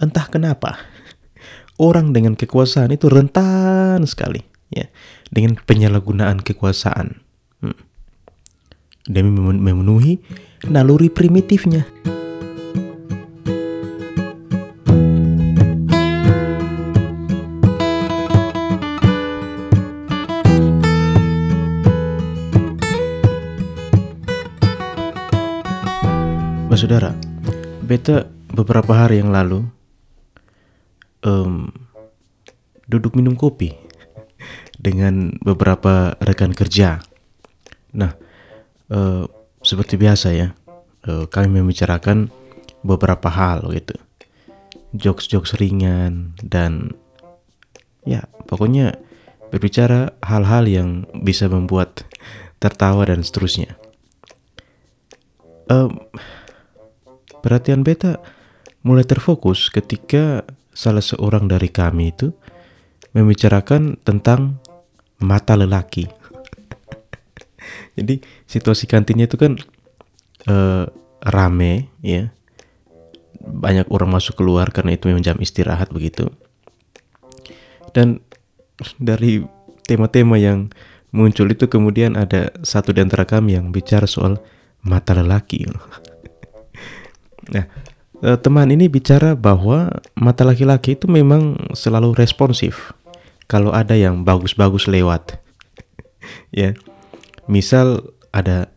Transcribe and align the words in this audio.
entah 0.00 0.26
kenapa 0.32 0.80
orang 1.76 2.16
dengan 2.16 2.32
kekuasaan 2.32 2.92
itu 2.96 3.06
rentan 3.12 4.02
sekali 4.08 4.40
ya 4.72 4.88
dengan 5.28 5.60
penyalahgunaan 5.60 6.40
kekuasaan 6.40 7.20
hmm. 7.60 7.78
demi 9.06 9.30
memenuhi 9.36 10.18
naluri 10.66 11.12
primitifnya. 11.12 11.84
Saudara, 26.80 27.12
beta 27.84 28.24
beberapa 28.56 29.04
hari 29.04 29.20
yang 29.20 29.28
lalu 29.28 29.68
um, 31.24 31.70
duduk 32.90 33.14
minum 33.14 33.38
kopi 33.38 33.74
dengan 34.80 35.36
beberapa 35.44 36.16
rekan 36.18 36.56
kerja. 36.56 37.04
Nah, 37.92 38.16
uh, 38.90 39.28
seperti 39.60 40.00
biasa 40.00 40.28
ya, 40.32 40.48
uh, 41.06 41.28
kami 41.28 41.60
membicarakan 41.60 42.32
beberapa 42.80 43.28
hal 43.28 43.68
gitu, 43.76 43.94
jokes-jokes 44.96 45.60
ringan 45.60 46.32
dan 46.40 46.96
ya 48.08 48.24
pokoknya 48.48 48.96
berbicara 49.52 50.16
hal-hal 50.24 50.64
yang 50.64 51.04
bisa 51.20 51.50
membuat 51.50 52.08
tertawa 52.62 53.04
dan 53.04 53.20
seterusnya. 53.20 53.76
Um, 55.70 56.00
Perhatian 57.40 57.80
beta 57.80 58.20
mulai 58.84 59.04
terfokus 59.08 59.72
ketika 59.72 60.44
salah 60.70 61.02
seorang 61.02 61.50
dari 61.50 61.68
kami 61.68 62.14
itu 62.14 62.30
membicarakan 63.12 63.98
tentang 64.00 64.62
mata 65.18 65.58
lelaki. 65.58 66.06
Jadi 67.98 68.22
situasi 68.46 68.86
kantinnya 68.86 69.26
itu 69.26 69.36
kan 69.36 69.58
uh, 70.46 70.86
rame 71.26 71.90
ya. 72.00 72.30
Banyak 73.40 73.88
orang 73.88 74.20
masuk 74.20 74.40
keluar 74.40 74.68
karena 74.68 74.94
itu 74.94 75.08
memang 75.08 75.24
jam 75.24 75.36
istirahat 75.40 75.88
begitu. 75.90 76.28
Dan 77.96 78.20
dari 79.00 79.42
tema-tema 79.88 80.38
yang 80.38 80.70
muncul 81.10 81.50
itu 81.50 81.66
kemudian 81.66 82.14
ada 82.14 82.54
satu 82.62 82.94
di 82.94 83.02
antara 83.02 83.26
kami 83.26 83.58
yang 83.58 83.74
bicara 83.74 84.06
soal 84.06 84.38
mata 84.80 85.12
lelaki. 85.16 85.66
Nah, 87.50 87.66
eh, 87.66 87.89
teman 88.20 88.68
ini 88.68 88.86
bicara 88.86 89.32
bahwa 89.32 89.88
mata 90.12 90.44
laki-laki 90.44 90.96
itu 90.96 91.08
memang 91.08 91.56
selalu 91.72 92.12
responsif. 92.16 92.92
Kalau 93.50 93.74
ada 93.74 93.98
yang 93.98 94.22
bagus-bagus 94.22 94.86
lewat, 94.86 95.40
ya, 96.54 96.76
misal 97.50 98.14
ada 98.30 98.70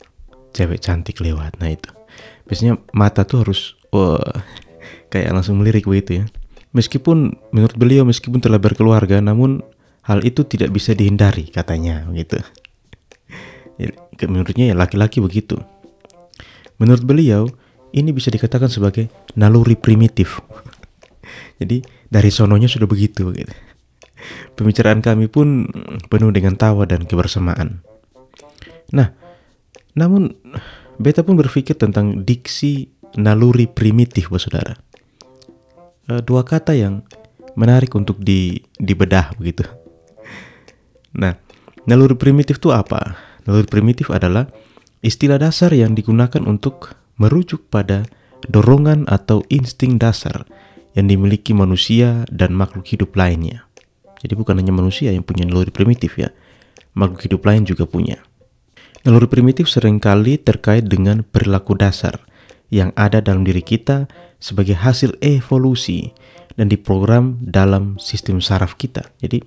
cewek 0.56 0.82
cantik 0.82 1.22
lewat, 1.22 1.62
nah 1.62 1.70
itu 1.70 1.94
biasanya 2.48 2.78
mata 2.92 3.24
tuh 3.24 3.48
harus 3.48 3.74
wah 3.90 4.20
kayak 5.12 5.34
langsung 5.34 5.62
melirik 5.62 5.88
begitu 5.88 6.24
ya. 6.24 6.26
Meskipun 6.74 7.38
menurut 7.54 7.78
beliau 7.78 8.02
meskipun 8.02 8.42
telah 8.42 8.58
berkeluarga, 8.58 9.22
namun 9.22 9.62
hal 10.10 10.26
itu 10.26 10.42
tidak 10.42 10.74
bisa 10.74 10.98
dihindari 10.98 11.50
katanya 11.50 12.06
begitu. 12.08 12.40
Ya, 13.82 13.90
menurutnya 14.30 14.70
ya 14.70 14.78
laki-laki 14.78 15.18
begitu. 15.18 15.58
Menurut 16.78 17.02
beliau, 17.02 17.50
ini 17.94 18.10
bisa 18.10 18.34
dikatakan 18.34 18.68
sebagai 18.68 19.08
naluri 19.38 19.78
primitif. 19.78 20.42
Jadi 21.62 21.86
dari 22.10 22.30
sononya 22.34 22.66
sudah 22.66 22.90
begitu 22.90 23.30
gitu. 23.32 23.54
Pembicaraan 24.58 25.00
kami 25.00 25.30
pun 25.30 25.70
penuh 26.10 26.32
dengan 26.34 26.58
tawa 26.58 26.90
dan 26.90 27.06
kebersamaan. 27.06 27.84
Nah, 28.94 29.14
namun 29.94 30.34
beta 30.98 31.22
pun 31.22 31.38
berpikir 31.38 31.78
tentang 31.78 32.26
diksi 32.26 32.90
naluri 33.18 33.70
primitif, 33.70 34.30
bos 34.30 34.46
saudara. 34.46 34.78
E, 36.10 36.22
dua 36.24 36.46
kata 36.46 36.74
yang 36.74 37.06
menarik 37.54 37.94
untuk 37.94 38.22
di 38.22 38.62
dibedah 38.78 39.38
begitu. 39.38 39.66
Nah, 41.14 41.38
naluri 41.86 42.18
primitif 42.18 42.58
itu 42.58 42.74
apa? 42.74 43.18
Naluri 43.46 43.70
primitif 43.70 44.10
adalah 44.10 44.50
istilah 45.04 45.38
dasar 45.38 45.70
yang 45.76 45.94
digunakan 45.94 46.42
untuk 46.48 46.96
merujuk 47.24 47.72
pada 47.72 48.04
dorongan 48.52 49.08
atau 49.08 49.48
insting 49.48 49.96
dasar 49.96 50.44
yang 50.94 51.08
dimiliki 51.08 51.56
manusia 51.56 52.28
dan 52.28 52.52
makhluk 52.52 52.84
hidup 52.86 53.16
lainnya. 53.16 53.64
Jadi 54.20 54.36
bukan 54.36 54.60
hanya 54.60 54.76
manusia 54.76 55.12
yang 55.12 55.24
punya 55.24 55.48
naluri 55.48 55.72
primitif 55.72 56.20
ya, 56.20 56.32
makhluk 56.96 57.24
hidup 57.24 57.42
lain 57.44 57.64
juga 57.64 57.88
punya. 57.88 58.20
Naluri 59.04 59.28
primitif 59.28 59.68
sering 59.68 60.00
kali 60.00 60.40
terkait 60.40 60.88
dengan 60.88 61.28
perilaku 61.28 61.76
dasar 61.76 62.24
yang 62.72 62.96
ada 62.96 63.20
dalam 63.20 63.44
diri 63.44 63.60
kita 63.60 64.08
sebagai 64.40 64.80
hasil 64.80 65.20
evolusi 65.20 66.16
dan 66.56 66.72
diprogram 66.72 67.36
dalam 67.44 68.00
sistem 68.00 68.40
saraf 68.40 68.80
kita. 68.80 69.04
Jadi 69.20 69.44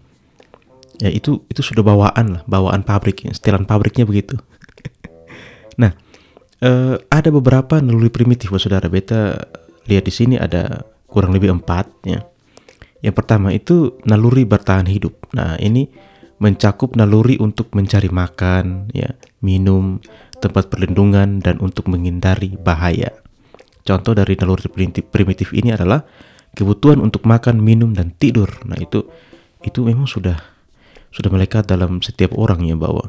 ya 1.00 1.09
itu 1.09 1.41
itu 1.48 1.60
sudah 1.65 1.81
bawaan 1.81 2.36
lah, 2.36 2.42
bawaan 2.44 2.84
pabrik, 2.84 3.25
setelan 3.32 3.65
pabriknya 3.65 4.04
begitu. 4.04 4.36
Uh, 6.62 6.97
ada 7.11 7.28
beberapa 7.33 7.81
naluri 7.81 8.09
primitif, 8.09 8.53
saudara. 8.56 8.87
Beta 8.87 9.37
lihat 9.91 10.05
di 10.06 10.12
sini 10.15 10.34
ada 10.37 10.87
kurang 11.11 11.33
lebih 11.33 11.53
empat 11.53 11.87
ya. 12.05 12.21
Yang 13.05 13.15
pertama 13.22 13.53
itu 13.53 13.97
naluri 14.09 14.49
bertahan 14.49 14.89
hidup. 14.89 15.31
Nah 15.37 15.56
ini 15.61 15.89
mencakup 16.37 16.97
naluri 16.97 17.41
untuk 17.41 17.72
mencari 17.72 18.12
makan, 18.12 18.93
ya, 18.93 19.16
minum, 19.41 20.00
tempat 20.41 20.69
perlindungan 20.69 21.41
dan 21.41 21.56
untuk 21.65 21.89
menghindari 21.89 22.56
bahaya. 22.61 23.12
Contoh 23.87 24.12
dari 24.12 24.37
naluri 24.37 24.69
primitif, 24.69 25.06
primitif 25.09 25.49
ini 25.56 25.72
adalah 25.72 26.05
kebutuhan 26.53 27.00
untuk 27.00 27.25
makan, 27.25 27.62
minum 27.62 27.95
dan 27.97 28.12
tidur. 28.16 28.49
Nah 28.69 28.77
itu 28.77 29.06
itu 29.65 29.81
memang 29.87 30.05
sudah 30.05 30.37
sudah 31.15 31.31
melekat 31.33 31.65
dalam 31.65 32.05
setiap 32.05 32.37
orang 32.37 32.66
ya 32.69 32.77
bahwa 32.77 33.09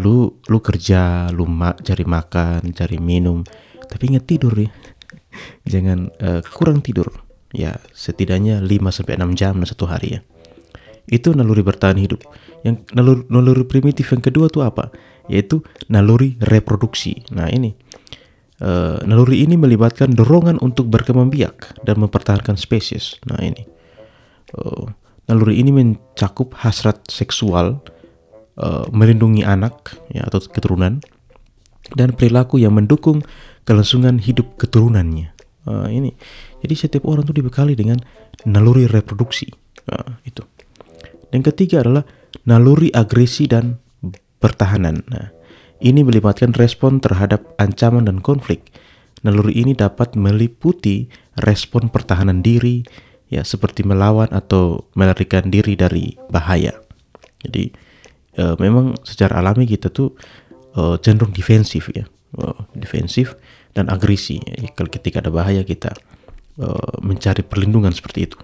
lu 0.00 0.40
lu 0.48 0.58
kerja 0.64 1.28
lu 1.28 1.44
ma 1.44 1.76
cari 1.76 2.04
makan 2.08 2.72
cari 2.72 2.96
minum 2.96 3.44
tapi 3.92 4.08
ingat 4.08 4.24
tidur 4.24 4.56
ya. 4.56 4.72
Jangan 5.72 6.08
uh, 6.16 6.40
kurang 6.56 6.80
tidur. 6.80 7.12
Ya 7.52 7.76
setidaknya 7.92 8.64
5 8.64 8.72
sampai 8.88 9.20
enam 9.20 9.36
jam 9.36 9.52
dalam 9.60 9.68
satu 9.68 9.84
hari 9.84 10.16
ya. 10.16 10.20
Itu 11.04 11.36
naluri 11.36 11.60
bertahan 11.60 12.00
hidup. 12.00 12.24
Yang 12.64 12.88
naluri, 12.96 13.28
naluri 13.28 13.64
primitif 13.68 14.08
yang 14.08 14.24
kedua 14.24 14.48
tuh 14.48 14.64
apa? 14.64 14.88
Yaitu 15.28 15.60
naluri 15.92 16.40
reproduksi. 16.40 17.20
Nah 17.36 17.52
ini 17.52 17.76
uh, 18.64 19.04
naluri 19.04 19.44
ini 19.44 19.60
melibatkan 19.60 20.16
dorongan 20.16 20.56
untuk 20.64 20.88
berkembang 20.88 21.28
biak 21.28 21.84
dan 21.84 22.00
mempertahankan 22.00 22.56
spesies. 22.56 23.20
Nah 23.28 23.36
ini 23.44 23.68
uh, 24.56 24.88
naluri 25.28 25.60
ini 25.60 25.70
mencakup 25.76 26.56
hasrat 26.64 27.04
seksual 27.12 27.84
uh, 28.58 28.88
melindungi 28.92 29.46
anak 29.46 29.96
ya 30.12 30.26
atau 30.26 30.42
keturunan 30.42 31.00
dan 31.92 32.14
perilaku 32.16 32.60
yang 32.60 32.76
mendukung 32.76 33.20
kelangsungan 33.68 34.18
hidup 34.18 34.56
keturunannya. 34.58 35.32
Uh, 35.62 35.86
ini 35.86 36.10
jadi 36.64 36.74
setiap 36.74 37.06
orang 37.06 37.22
tuh 37.22 37.36
dibekali 37.38 37.78
dengan 37.78 38.02
naluri 38.48 38.90
reproduksi 38.90 39.46
uh, 39.90 40.18
itu. 40.26 40.42
Yang 41.32 41.54
ketiga 41.54 41.86
adalah 41.86 42.04
naluri 42.44 42.92
agresi 42.92 43.46
dan 43.48 43.78
pertahanan. 44.42 45.06
Nah, 45.08 45.30
ini 45.82 46.02
melibatkan 46.02 46.52
respon 46.54 46.98
terhadap 46.98 47.54
ancaman 47.56 48.06
dan 48.10 48.18
konflik. 48.20 48.68
Naluri 49.22 49.54
ini 49.54 49.72
dapat 49.72 50.18
meliputi 50.18 51.06
respon 51.38 51.88
pertahanan 51.88 52.42
diri, 52.42 52.82
ya 53.30 53.46
seperti 53.46 53.86
melawan 53.86 54.28
atau 54.34 54.90
melarikan 54.98 55.46
diri 55.46 55.78
dari 55.78 56.18
bahaya. 56.28 56.74
Jadi 57.40 57.70
uh, 58.38 58.56
memang 58.60 58.96
secara 59.02 59.40
alami 59.40 59.68
kita 59.68 59.92
tuh 59.92 60.14
uh, 60.76 60.96
cenderung 61.00 61.32
defensif 61.34 61.92
ya, 61.92 62.06
uh, 62.38 62.56
defensif 62.76 63.36
dan 63.72 63.88
agresi. 63.88 64.40
Kalau 64.76 64.88
ketika 64.92 65.24
ada 65.24 65.32
bahaya 65.32 65.64
kita 65.64 65.92
uh, 66.60 66.96
mencari 67.00 67.44
perlindungan 67.44 67.92
seperti 67.92 68.28
itu. 68.28 68.38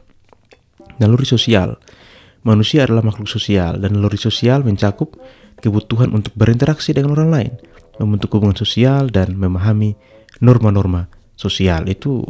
Naluri 0.98 1.28
sosial, 1.28 1.78
manusia 2.42 2.82
adalah 2.88 3.06
makhluk 3.06 3.30
sosial 3.30 3.78
dan 3.78 3.94
naluri 3.94 4.18
sosial 4.18 4.66
mencakup 4.66 5.14
kebutuhan 5.62 6.10
untuk 6.14 6.34
berinteraksi 6.34 6.94
dengan 6.94 7.14
orang 7.14 7.30
lain, 7.30 7.52
membentuk 8.02 8.34
hubungan 8.34 8.58
sosial 8.58 9.10
dan 9.10 9.34
memahami 9.38 9.94
norma-norma 10.42 11.06
sosial 11.38 11.86
itu 11.86 12.22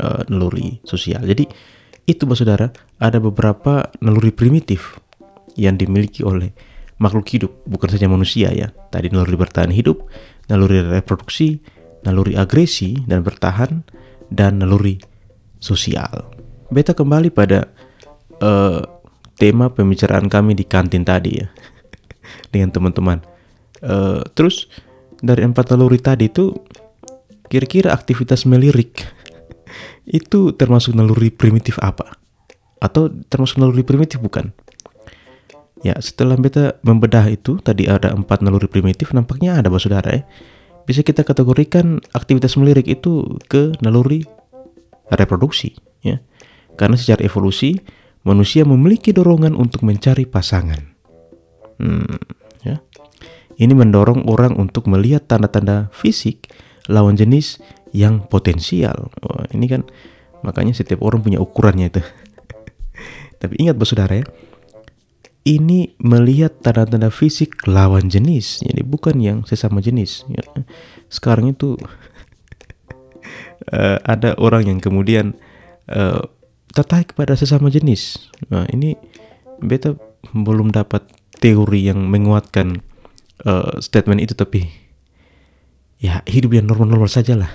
uh, 0.00 0.22
naluri 0.28 0.80
sosial. 0.84 1.24
Jadi 1.24 1.44
itu, 2.08 2.22
saudara, 2.34 2.72
ada 2.98 3.18
beberapa 3.22 3.92
naluri 4.02 4.34
primitif 4.34 4.98
yang 5.54 5.76
dimiliki 5.76 6.24
oleh 6.24 6.50
makhluk 7.02 7.26
hidup, 7.34 7.50
bukan 7.66 7.90
saja 7.90 8.06
manusia 8.06 8.54
ya. 8.54 8.70
Tadi 8.94 9.10
naluri 9.10 9.34
bertahan 9.34 9.74
hidup, 9.74 10.06
naluri 10.46 10.78
reproduksi, 10.86 11.58
naluri 12.06 12.38
agresi 12.38 13.02
dan 13.10 13.26
bertahan, 13.26 13.82
dan 14.30 14.62
naluri 14.62 15.02
sosial. 15.58 16.30
Beta 16.70 16.94
kembali 16.94 17.34
pada 17.34 17.66
uh, 18.38 18.80
tema 19.36 19.68
pembicaraan 19.74 20.30
kami 20.30 20.54
di 20.54 20.62
kantin 20.62 21.02
tadi 21.02 21.42
ya 21.42 21.50
dengan 22.54 22.70
teman-teman. 22.70 23.18
Uh, 23.82 24.22
terus 24.38 24.70
dari 25.18 25.42
empat 25.42 25.74
naluri 25.74 25.98
tadi 25.98 26.30
itu 26.30 26.54
kira-kira 27.50 27.90
aktivitas 27.90 28.46
melirik 28.46 29.02
itu 30.06 30.54
termasuk 30.54 30.94
naluri 30.94 31.34
primitif 31.34 31.76
apa? 31.82 32.14
Atau 32.78 33.10
termasuk 33.30 33.58
naluri 33.58 33.82
primitif 33.82 34.22
bukan? 34.22 34.54
Ya, 35.82 35.98
setelah 35.98 36.38
beta 36.38 36.78
membedah 36.86 37.26
itu, 37.26 37.58
tadi 37.58 37.90
ada 37.90 38.14
empat 38.14 38.38
naluri 38.38 38.70
primitif, 38.70 39.10
nampaknya 39.10 39.58
ada, 39.58 39.66
Bapak 39.66 39.82
Saudara 39.82 40.10
ya. 40.14 40.22
Bisa 40.86 41.02
kita 41.02 41.26
kategorikan 41.26 41.98
aktivitas 42.14 42.54
melirik 42.54 42.86
itu 42.86 43.38
ke 43.50 43.74
naluri 43.82 44.22
reproduksi, 45.10 45.74
ya. 46.06 46.22
Karena 46.78 46.94
secara 46.94 47.26
evolusi, 47.26 47.82
manusia 48.22 48.62
memiliki 48.62 49.10
dorongan 49.10 49.58
untuk 49.58 49.82
mencari 49.82 50.22
pasangan. 50.22 50.78
Hmm, 51.82 52.18
ya. 52.62 52.78
Ini 53.58 53.74
mendorong 53.74 54.30
orang 54.30 54.54
untuk 54.56 54.86
melihat 54.86 55.26
tanda-tanda 55.26 55.90
fisik 55.90 56.46
lawan 56.86 57.18
jenis 57.18 57.58
yang 57.90 58.22
potensial. 58.30 59.10
Wah, 59.22 59.50
ini 59.50 59.66
kan 59.66 59.82
makanya 60.46 60.78
setiap 60.78 61.02
orang 61.02 61.26
punya 61.26 61.42
ukurannya 61.42 61.90
itu. 61.90 62.02
Tapi 63.42 63.54
ingat, 63.58 63.74
Bapak 63.74 63.88
Saudara 63.90 64.14
ya, 64.18 64.24
ini 65.42 65.98
melihat 65.98 66.54
tanda-tanda 66.62 67.10
fisik 67.10 67.66
lawan 67.66 68.06
jenis, 68.06 68.62
jadi 68.62 68.82
bukan 68.86 69.18
yang 69.18 69.38
sesama 69.42 69.82
jenis. 69.82 70.22
Ya. 70.30 70.46
Sekarang 71.10 71.50
itu 71.50 71.74
uh, 73.70 73.98
ada 74.12 74.38
orang 74.38 74.70
yang 74.70 74.78
kemudian 74.78 75.34
uh, 75.90 76.22
tertarik 76.70 77.18
pada 77.18 77.34
sesama 77.34 77.74
jenis. 77.74 78.30
Nah, 78.54 78.70
ini 78.70 78.94
beta 79.58 79.98
belum 80.30 80.70
dapat 80.70 81.10
teori 81.42 81.90
yang 81.90 82.06
menguatkan 82.06 82.78
uh, 83.42 83.82
statement 83.82 84.22
itu, 84.22 84.38
tapi 84.38 84.70
ya 85.98 86.22
hidup 86.30 86.54
yang 86.54 86.70
normal-normal 86.70 87.10
saja 87.10 87.34
lah. 87.34 87.50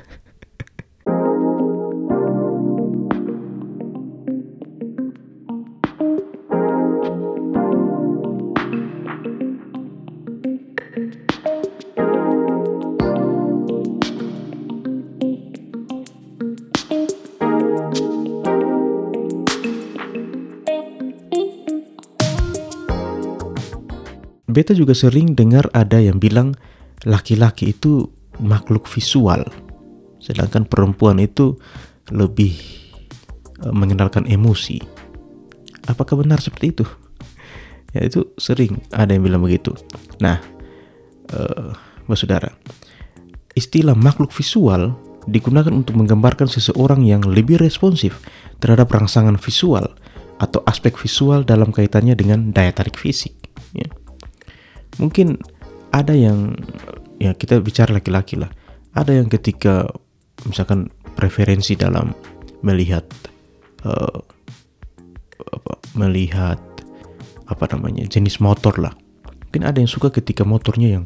Beta 24.57 24.74
juga 24.74 24.98
sering 24.98 25.38
dengar 25.38 25.69
ada 25.69 26.01
yang 26.01 26.18
bilang 26.18 26.57
laki-laki 27.06 27.77
itu 27.77 28.09
makhluk 28.42 28.89
visual, 28.89 29.45
sedangkan 30.18 30.65
perempuan 30.65 31.21
itu 31.21 31.62
lebih 32.09 32.57
uh, 33.62 33.69
mengenalkan 33.69 34.25
emosi. 34.25 34.81
Apakah 35.86 36.18
benar 36.25 36.42
seperti 36.42 36.74
itu? 36.74 36.86
Ya 37.95 38.04
itu 38.04 38.36
sering 38.36 38.83
ada 38.92 39.15
yang 39.15 39.24
bilang 39.24 39.42
begitu. 39.42 39.71
Nah, 40.19 40.44
uh, 41.31 41.71
saudara, 42.13 42.51
istilah 43.56 43.95
makhluk 43.95 44.36
visual 44.36 44.92
digunakan 45.24 45.71
untuk 45.71 45.95
menggambarkan 45.95 46.51
seseorang 46.51 47.07
yang 47.07 47.24
lebih 47.24 47.57
responsif 47.57 48.19
terhadap 48.59 48.92
rangsangan 48.92 49.39
visual 49.39 49.88
atau 50.38 50.59
aspek 50.68 51.00
visual 51.00 51.48
dalam 51.48 51.71
kaitannya 51.71 52.13
dengan 52.13 52.51
daya 52.51 52.75
tarik 52.75 53.00
fisik. 53.00 53.33
Ya 53.71 53.88
mungkin 54.97 55.38
ada 55.94 56.13
yang 56.13 56.53
ya 57.17 57.33
kita 57.33 57.61
bicara 57.61 57.97
laki-laki 57.97 58.38
lah. 58.38 58.49
Ada 58.97 59.17
yang 59.21 59.29
ketika 59.29 59.85
misalkan 60.45 60.89
preferensi 61.17 61.77
dalam 61.77 62.13
melihat 62.61 63.05
uh, 63.85 64.21
apa, 65.53 65.73
melihat 65.97 66.59
apa 67.47 67.65
namanya 67.73 68.05
jenis 68.09 68.41
motor 68.41 68.77
lah. 68.77 68.94
Mungkin 69.47 69.63
ada 69.63 69.79
yang 69.79 69.89
suka 69.89 70.11
ketika 70.11 70.44
motornya 70.44 70.99
yang 70.99 71.05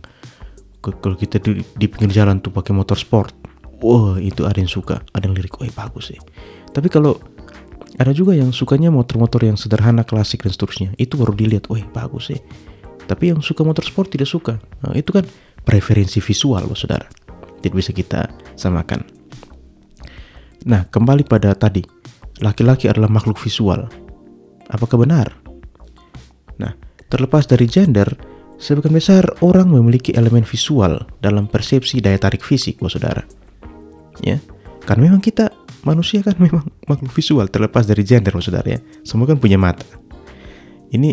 kalau 0.82 1.14
kita 1.14 1.38
di, 1.38 1.62
di 1.78 1.86
pinggir 1.86 2.10
jalan 2.10 2.42
tuh 2.42 2.50
pakai 2.50 2.74
motor 2.74 2.98
sport 2.98 3.38
wah 3.86 4.18
itu 4.18 4.48
ada 4.48 4.58
yang 4.58 4.72
suka. 4.72 5.04
Ada 5.14 5.30
yang 5.30 5.36
lirik 5.38 5.60
wah 5.62 5.70
bagus 5.76 6.16
sih. 6.16 6.20
Tapi 6.72 6.88
kalau 6.88 7.20
ada 8.00 8.16
juga 8.16 8.32
yang 8.34 8.56
sukanya 8.56 8.88
motor-motor 8.88 9.44
yang 9.44 9.60
sederhana 9.60 10.08
klasik 10.08 10.48
dan 10.48 10.56
seterusnya 10.56 10.96
itu 10.96 11.20
baru 11.20 11.36
dilihat 11.36 11.68
wah 11.68 11.84
bagus 11.92 12.32
sih 12.32 12.40
tapi 13.12 13.36
yang 13.36 13.44
suka 13.44 13.68
motorsport 13.68 14.08
tidak 14.08 14.32
suka. 14.32 14.56
Nah, 14.80 14.96
itu 14.96 15.12
kan 15.12 15.28
preferensi 15.68 16.24
visual, 16.24 16.64
loh, 16.64 16.80
saudara. 16.80 17.04
Tidak 17.60 17.76
bisa 17.76 17.92
kita 17.92 18.32
samakan. 18.56 19.04
Nah, 20.64 20.88
kembali 20.88 21.28
pada 21.28 21.52
tadi, 21.52 21.84
laki-laki 22.40 22.88
adalah 22.88 23.12
makhluk 23.12 23.36
visual. 23.36 23.92
Apakah 24.72 24.96
benar? 24.96 25.28
Nah, 26.56 26.72
terlepas 27.12 27.44
dari 27.52 27.68
gender, 27.68 28.08
sebagian 28.56 28.96
besar 28.96 29.28
orang 29.44 29.68
memiliki 29.68 30.16
elemen 30.16 30.48
visual 30.48 31.04
dalam 31.20 31.52
persepsi 31.52 32.00
daya 32.00 32.16
tarik 32.16 32.48
fisik, 32.48 32.80
wah 32.80 32.88
saudara. 32.88 33.28
Ya, 34.24 34.40
karena 34.88 35.12
memang 35.12 35.20
kita 35.20 35.52
manusia 35.84 36.24
kan 36.24 36.40
memang 36.40 36.64
makhluk 36.90 37.12
visual 37.12 37.44
terlepas 37.52 37.84
dari 37.84 38.08
gender, 38.08 38.32
wah 38.32 38.46
saudara 38.46 38.78
ya. 38.78 38.80
Semua 39.04 39.28
kan 39.28 39.36
punya 39.36 39.60
mata. 39.60 39.84
Ini 40.96 41.12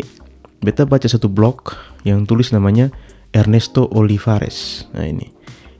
beta 0.59 0.83
baca 0.83 1.07
satu 1.07 1.31
blog 1.31 1.88
yang 2.03 2.23
tulis 2.23 2.51
namanya 2.55 2.91
Ernesto 3.35 3.87
Olivares. 3.91 4.89
Nah 4.95 5.05
ini, 5.05 5.29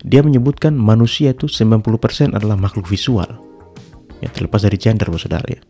dia 0.03 0.23
menyebutkan 0.23 0.75
manusia 0.75 1.35
itu 1.35 1.47
90% 1.49 2.35
adalah 2.35 2.55
makhluk 2.55 2.87
visual. 2.87 3.27
Ya 4.19 4.27
terlepas 4.31 4.63
dari 4.63 4.75
gender, 4.75 5.07
saudara 5.15 5.47
ya. 5.47 5.61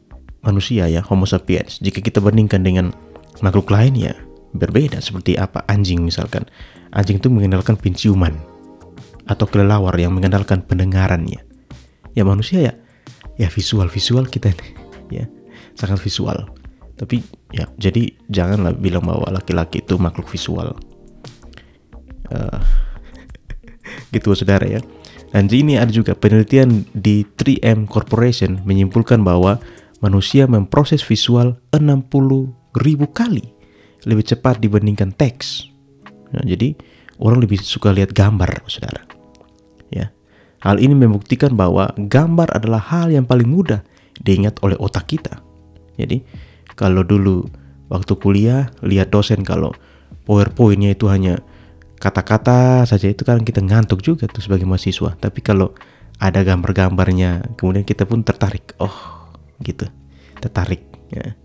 Manusia 0.42 0.88
ya, 0.90 1.04
Homo 1.06 1.28
sapiens. 1.28 1.78
Jika 1.84 2.02
kita 2.02 2.24
bandingkan 2.24 2.64
dengan 2.64 2.96
makhluk 3.44 3.70
lain 3.70 3.96
ya 3.96 4.14
berbeda 4.54 4.98
seperti 5.00 5.38
apa 5.38 5.62
anjing 5.70 6.02
misalkan. 6.02 6.46
Anjing 6.90 7.22
itu 7.22 7.30
mengenalkan 7.30 7.78
penciuman 7.78 8.34
atau 9.30 9.46
kelelawar 9.46 9.94
yang 10.02 10.18
mengenalkan 10.18 10.66
pendengarannya. 10.66 11.38
Ya 12.18 12.26
manusia 12.26 12.66
ya, 12.66 12.74
ya 13.38 13.48
visual-visual 13.48 14.26
kita 14.26 14.50
nih, 14.50 14.72
ya 15.22 15.26
sangat 15.78 16.02
visual. 16.02 16.50
Tapi 17.00 17.24
ya 17.56 17.64
jadi 17.80 18.12
janganlah 18.28 18.76
bilang 18.76 19.08
bahwa 19.08 19.32
laki-laki 19.32 19.80
itu 19.80 19.96
makhluk 19.96 20.28
visual. 20.28 20.76
Uh, 22.28 22.60
gitu 24.14 24.36
saudara 24.36 24.68
ya. 24.68 24.84
Dan 25.30 25.48
ini 25.48 25.78
ada 25.78 25.94
juga 25.94 26.18
penelitian 26.18 26.90
di 26.92 27.22
3M 27.24 27.86
Corporation 27.86 28.66
menyimpulkan 28.66 29.22
bahwa 29.22 29.62
manusia 30.02 30.50
memproses 30.50 31.06
visual 31.06 31.56
60 31.72 32.82
ribu 32.82 33.06
kali 33.14 33.46
lebih 34.10 34.26
cepat 34.26 34.58
dibandingkan 34.58 35.14
teks. 35.14 35.70
Nah, 36.34 36.42
jadi 36.42 36.74
orang 37.22 37.46
lebih 37.46 37.62
suka 37.62 37.94
lihat 37.94 38.16
gambar, 38.16 38.66
saudara. 38.66 39.06
Ya, 39.94 40.10
hal 40.66 40.82
ini 40.82 40.98
membuktikan 40.98 41.54
bahwa 41.54 41.94
gambar 41.94 42.58
adalah 42.58 42.82
hal 42.82 43.14
yang 43.14 43.30
paling 43.30 43.50
mudah 43.50 43.86
diingat 44.24 44.58
oleh 44.66 44.78
otak 44.82 45.14
kita. 45.14 45.42
Jadi 46.00 46.24
kalau 46.80 47.04
dulu 47.04 47.44
waktu 47.92 48.16
kuliah 48.16 48.72
lihat 48.80 49.12
dosen 49.12 49.44
kalau 49.44 49.76
powerpointnya 50.24 50.96
itu 50.96 51.12
hanya 51.12 51.44
kata-kata 52.00 52.88
saja 52.88 53.12
itu 53.12 53.28
kan 53.28 53.44
kita 53.44 53.60
ngantuk 53.60 54.00
juga 54.00 54.32
tuh 54.32 54.40
sebagai 54.40 54.64
mahasiswa. 54.64 55.20
Tapi 55.20 55.44
kalau 55.44 55.76
ada 56.20 56.40
gambar-gambarnya, 56.44 57.60
kemudian 57.60 57.84
kita 57.84 58.08
pun 58.08 58.24
tertarik. 58.24 58.76
Oh, 58.80 58.96
gitu. 59.60 59.88
Tertarik. 60.40 60.84
Ya. 61.12 61.36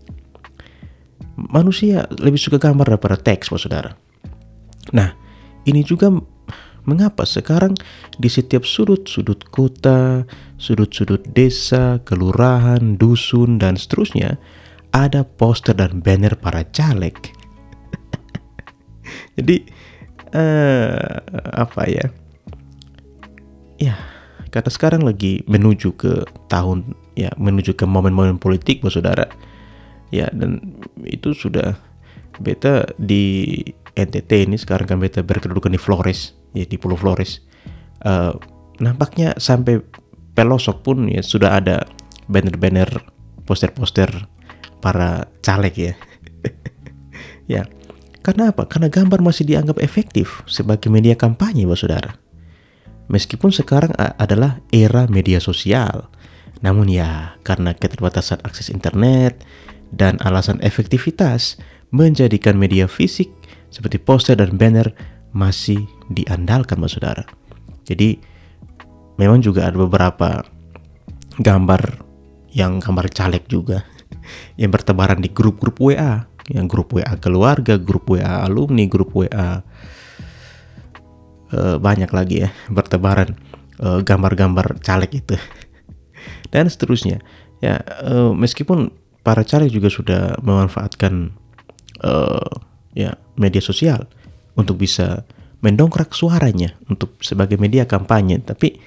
Manusia 1.35 2.07
lebih 2.15 2.39
suka 2.39 2.55
gambar 2.55 2.95
daripada 2.95 3.19
teks, 3.19 3.51
Pak 3.51 3.59
Saudara. 3.59 3.91
Nah, 4.95 5.11
ini 5.67 5.83
juga 5.83 6.07
mengapa 6.85 7.25
sekarang 7.25 7.75
di 8.15 8.29
setiap 8.29 8.63
sudut-sudut 8.63 9.49
kota, 9.51 10.23
sudut-sudut 10.55 11.23
desa, 11.35 11.99
kelurahan, 12.05 12.95
dusun, 12.95 13.57
dan 13.57 13.75
seterusnya, 13.75 14.37
ada 14.95 15.27
poster 15.27 15.75
dan 15.75 15.99
banner 15.99 16.39
para 16.39 16.63
caleg. 16.71 17.19
Jadi 19.35 19.67
uh, 20.31 21.19
apa 21.51 21.83
ya? 21.91 22.07
Ya, 23.75 23.99
karena 24.55 24.71
sekarang 24.71 25.03
lagi 25.03 25.43
menuju 25.51 25.99
ke 25.99 26.23
tahun 26.47 26.95
ya 27.19 27.35
menuju 27.35 27.75
ke 27.75 27.83
momen-momen 27.83 28.39
politik, 28.39 28.79
bos 28.79 28.95
saudara. 28.95 29.27
Ya 30.15 30.31
dan 30.31 30.79
itu 31.03 31.35
sudah 31.35 31.75
beta 32.39 32.87
di 32.95 33.51
NTT 33.99 34.47
ini 34.47 34.55
sekarang 34.55 34.87
kan 34.87 34.97
beta 35.03 35.19
berkedudukan 35.27 35.75
di 35.75 35.79
Flores, 35.79 36.31
ya 36.55 36.63
di 36.63 36.79
Pulau 36.79 36.95
Flores. 36.95 37.43
Uh, 37.99 38.31
nampaknya 38.79 39.35
sampai 39.35 39.83
pelosok 40.35 40.87
pun 40.87 41.11
ya 41.11 41.19
sudah 41.19 41.59
ada 41.59 41.83
banner-banner 42.31 42.87
poster-poster 43.43 44.27
para 44.85 45.33
caleg 45.41 45.73
ya. 45.73 45.93
Ya. 47.45 47.69
Karena 48.25 48.49
apa? 48.49 48.65
Karena 48.65 48.89
gambar 48.89 49.21
masih 49.21 49.45
dianggap 49.45 49.77
efektif 49.77 50.41
sebagai 50.49 50.89
media 50.89 51.13
kampanye 51.13 51.69
Bapak 51.69 51.77
Saudara. 51.77 52.11
Meskipun 53.05 53.53
sekarang 53.53 53.93
adalah 53.93 54.65
era 54.73 55.05
media 55.05 55.37
sosial. 55.37 56.09
Namun 56.65 56.89
ya 56.89 57.37
karena 57.45 57.77
keterbatasan 57.77 58.41
akses 58.41 58.73
internet 58.73 59.45
dan 59.93 60.17
alasan 60.25 60.57
efektivitas 60.65 61.61
menjadikan 61.93 62.57
media 62.57 62.89
fisik 62.89 63.29
seperti 63.69 64.01
poster 64.01 64.41
dan 64.41 64.57
banner 64.57 64.89
masih 65.29 65.85
diandalkan 66.09 66.81
Bapak 66.81 66.93
Saudara. 66.97 67.25
Jadi 67.85 68.17
memang 69.21 69.37
juga 69.45 69.69
ada 69.69 69.77
beberapa 69.77 70.41
gambar 71.37 72.01
yang 72.57 72.81
gambar 72.81 73.05
caleg 73.13 73.45
juga 73.45 73.85
yang 74.59 74.71
bertebaran 74.71 75.19
di 75.19 75.29
grup-grup 75.31 75.77
WA, 75.81 76.25
yang 76.51 76.69
grup 76.69 76.93
WA 76.93 77.17
keluarga, 77.17 77.79
grup 77.81 78.09
WA 78.09 78.45
alumni, 78.45 78.85
grup 78.85 79.13
WA 79.17 79.25
uh, 79.29 79.61
eh, 81.53 81.77
banyak 81.81 82.11
lagi 82.13 82.45
ya 82.45 82.49
bertebaran 82.69 83.33
eh, 83.81 83.99
gambar-gambar 84.05 84.81
caleg 84.81 85.11
itu. 85.25 85.35
Dan 86.53 86.69
seterusnya. 86.69 87.21
Ya 87.63 87.81
uh, 88.03 88.35
meskipun 88.35 88.91
para 89.25 89.41
caleg 89.41 89.73
juga 89.73 89.89
sudah 89.89 90.37
memanfaatkan 90.43 91.33
uh, 92.03 92.51
ya 92.93 93.17
media 93.39 93.63
sosial 93.63 94.05
untuk 94.53 94.77
bisa 94.77 95.25
mendongkrak 95.65 96.13
suaranya 96.13 96.77
untuk 96.91 97.17
sebagai 97.25 97.57
media 97.57 97.89
kampanye, 97.89 98.37
tapi 98.43 98.77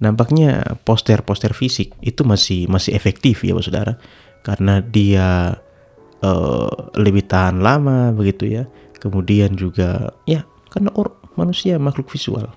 nampaknya 0.00 0.76
poster-poster 0.84 1.56
fisik 1.56 1.96
itu 2.04 2.26
masih 2.28 2.68
masih 2.68 2.92
efektif 2.92 3.40
ya, 3.40 3.56
Saudara, 3.60 3.96
karena 4.42 4.80
dia 4.84 5.58
uh, 6.24 6.72
lebih 6.96 7.26
tahan 7.26 7.60
lama 7.60 8.12
begitu 8.14 8.48
ya. 8.48 8.64
Kemudian 9.00 9.56
juga 9.56 10.12
ya 10.28 10.44
karena 10.68 10.92
or, 10.92 11.16
manusia 11.36 11.80
makhluk 11.80 12.12
visual. 12.12 12.52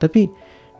Tapi 0.00 0.32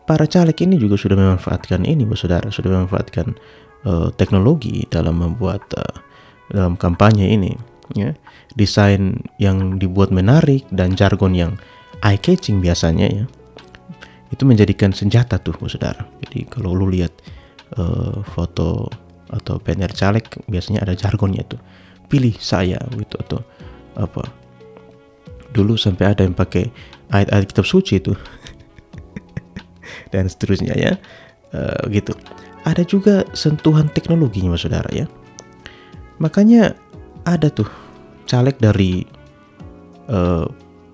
para 0.09 0.25
caleg 0.25 0.57
ini 0.65 0.77
juga 0.81 0.97
sudah 0.97 1.17
memanfaatkan 1.17 1.85
ini, 1.85 2.05
Saudara, 2.17 2.49
sudah 2.49 2.73
memanfaatkan 2.73 3.37
uh, 3.85 4.09
teknologi 4.17 4.89
dalam 4.89 5.21
membuat 5.21 5.65
uh, 5.77 5.97
dalam 6.53 6.77
kampanye 6.77 7.33
ini, 7.33 7.53
ya. 7.97 8.13
Desain 8.57 9.21
yang 9.41 9.81
dibuat 9.81 10.13
menarik 10.13 10.65
dan 10.73 10.97
jargon 10.97 11.33
yang 11.37 11.57
eye 12.05 12.21
catching 12.21 12.61
biasanya 12.61 13.09
ya 13.09 13.25
itu 14.35 14.43
menjadikan 14.43 14.91
senjata 14.91 15.39
tuh 15.39 15.55
saudara 15.71 16.05
jadi 16.27 16.45
kalau 16.51 16.75
lu 16.75 16.91
lihat 16.93 17.15
uh, 17.79 18.21
foto 18.35 18.91
atau 19.35 19.59
banner 19.59 19.91
caleg 19.91 20.23
biasanya 20.47 20.87
ada 20.87 20.95
jargonnya 20.95 21.43
tuh 21.43 21.59
pilih 22.07 22.37
saya 22.39 22.79
gitu 22.95 23.19
atau 23.19 23.41
apa. 23.99 24.23
Dulu 25.55 25.79
sampai 25.79 26.15
ada 26.15 26.23
yang 26.27 26.35
pakai 26.35 26.71
ayat-ayat 27.11 27.47
kitab 27.51 27.67
suci 27.67 28.03
itu. 28.03 28.15
Dan 30.13 30.31
seterusnya 30.31 30.75
ya. 30.75 30.93
Uh, 31.55 31.87
gitu. 31.91 32.15
Ada 32.67 32.83
juga 32.83 33.23
sentuhan 33.37 33.87
teknologinya 33.91 34.59
saudara 34.59 34.91
ya. 34.91 35.07
Makanya 36.19 36.75
ada 37.23 37.51
tuh 37.51 37.71
caleg 38.27 38.57
dari 38.59 39.07
uh, 40.11 40.47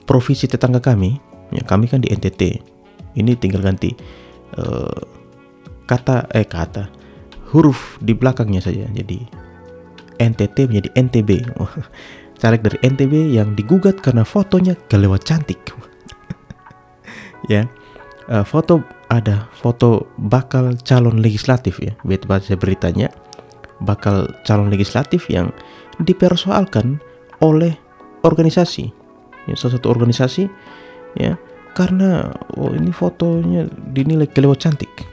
provinsi 0.05 0.49
tetangga 0.51 0.81
kami. 0.81 1.17
Ya 1.51 1.65
kami 1.65 1.89
kan 1.89 2.05
di 2.05 2.13
NTT 2.13 2.43
ini 3.19 3.35
tinggal 3.35 3.65
ganti 3.65 3.91
uh, 4.55 5.01
kata 5.89 6.31
eh 6.31 6.47
kata 6.47 7.00
huruf 7.51 7.99
di 8.03 8.15
belakangnya 8.15 8.63
saja 8.63 8.87
jadi 8.91 9.27
NTT 10.21 10.69
menjadi 10.69 10.89
NTB 10.95 11.31
caleg 12.41 12.65
dari 12.65 12.79
NTB 12.81 13.37
yang 13.37 13.53
digugat 13.53 14.01
karena 14.01 14.25
fotonya 14.25 14.75
kelewat 14.89 15.23
cantik. 15.29 15.61
Ya 17.49 17.67
uh, 18.29 18.45
foto 18.45 18.85
ada 19.09 19.49
foto 19.57 20.13
bakal 20.21 20.77
calon 20.85 21.25
legislatif 21.25 21.81
ya. 21.81 21.97
Betul 22.05 22.31
baca 22.31 22.55
beritanya 22.55 23.09
bakal 23.81 24.29
calon 24.45 24.69
legislatif 24.69 25.27
yang 25.33 25.51
dipersoalkan 25.99 27.01
oleh 27.41 27.75
organisasi. 28.23 28.93
Ya, 29.49 29.57
salah 29.57 29.81
satu 29.81 29.89
organisasi 29.89 30.47
ya 31.17 31.41
karena 31.73 32.31
oh 32.61 32.77
ini 32.77 32.93
fotonya 32.93 33.67
dinilai 33.91 34.29
kelewat 34.29 34.63
cantik. 34.63 35.10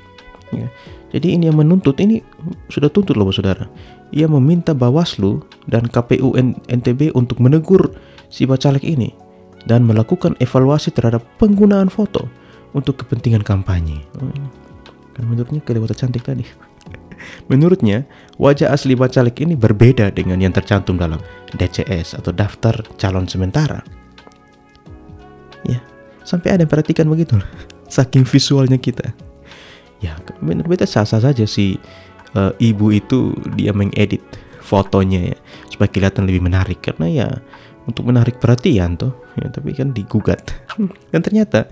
Ya. 0.56 0.68
Jadi 1.12 1.40
ini 1.40 1.52
yang 1.52 1.60
menuntut 1.60 2.00
ini 2.00 2.24
sudah 2.72 2.92
tuntut 2.92 3.16
loh 3.16 3.28
saudara. 3.32 3.68
Ia 4.16 4.28
meminta 4.28 4.72
Bawaslu 4.72 5.44
dan 5.68 5.88
KPU 5.88 6.36
NTB 6.68 7.16
untuk 7.16 7.44
menegur 7.44 7.96
si 8.32 8.48
bacalek 8.48 8.84
ini 8.84 9.12
dan 9.68 9.84
melakukan 9.84 10.36
evaluasi 10.40 10.96
terhadap 10.96 11.24
penggunaan 11.40 11.92
foto 11.92 12.28
untuk 12.72 13.04
kepentingan 13.04 13.44
kampanye. 13.44 14.04
Kan 15.16 15.24
menurutnya 15.28 15.60
kelewat 15.64 15.96
cantik 15.96 16.24
tadi. 16.24 16.48
Menurutnya, 17.52 18.06
wajah 18.38 18.70
asli 18.70 18.94
bacalek 18.94 19.42
ini 19.42 19.58
berbeda 19.58 20.14
dengan 20.14 20.38
yang 20.38 20.54
tercantum 20.54 21.02
dalam 21.02 21.18
DCS 21.58 22.14
atau 22.14 22.30
daftar 22.30 22.86
calon 22.96 23.26
sementara. 23.26 23.82
Ya, 25.66 25.82
Sampai 26.28 26.52
ada 26.52 26.68
yang 26.68 26.72
perhatikan 26.72 27.08
begitu 27.08 27.40
Saking 27.96 28.28
visualnya 28.28 28.76
kita. 28.76 29.16
Ya, 29.98 30.14
menurut 30.46 30.78
beta 30.78 30.86
sah-sah 30.86 31.22
saja 31.22 31.46
si 31.50 31.82
uh, 32.38 32.54
ibu 32.62 32.94
itu 32.94 33.34
dia 33.58 33.74
mengedit 33.74 34.22
fotonya 34.62 35.34
ya 35.34 35.38
supaya 35.74 35.90
kelihatan 35.90 36.30
lebih 36.30 36.46
menarik. 36.46 36.80
Karena 36.84 37.08
ya 37.10 37.28
untuk 37.90 38.06
menarik 38.06 38.38
perhatian 38.38 39.00
tuh 39.00 39.16
ya 39.40 39.50
tapi 39.50 39.74
kan 39.74 39.96
digugat. 39.96 40.54
Dan 41.12 41.22
ternyata 41.26 41.66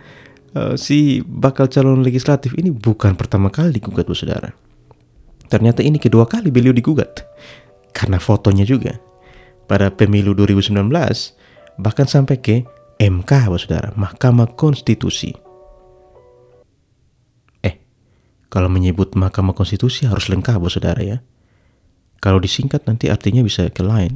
uh, 0.58 0.74
si 0.74 1.22
bakal 1.22 1.70
calon 1.70 2.02
legislatif 2.02 2.56
ini 2.58 2.74
bukan 2.74 3.14
pertama 3.14 3.54
kali 3.54 3.78
digugat 3.78 4.10
bu 4.10 4.18
saudara. 4.18 4.50
Ternyata 5.46 5.86
ini 5.86 6.02
kedua 6.02 6.26
kali 6.26 6.50
beliau 6.50 6.74
digugat 6.74 7.22
karena 7.94 8.18
fotonya 8.18 8.66
juga. 8.66 8.98
Pada 9.66 9.90
pemilu 9.90 10.38
2019 10.38 10.78
bahkan 11.82 12.06
sampai 12.06 12.38
ke 12.38 12.56
MK, 13.02 13.32
Bapak 13.50 13.60
Saudara, 13.60 13.90
Mahkamah 13.98 14.56
Konstitusi. 14.56 15.45
Kalau 18.56 18.72
menyebut 18.72 19.20
Mahkamah 19.20 19.52
Konstitusi 19.52 20.08
harus 20.08 20.32
lengkap, 20.32 20.64
Bapak 20.64 20.72
Saudara 20.72 21.04
ya. 21.04 21.20
Kalau 22.24 22.40
disingkat 22.40 22.88
nanti 22.88 23.12
artinya 23.12 23.44
bisa 23.44 23.68
ke 23.68 23.84
lain. 23.84 24.16